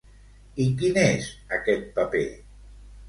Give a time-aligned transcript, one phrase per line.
[0.65, 1.29] I quin és
[1.59, 2.25] aquest paper?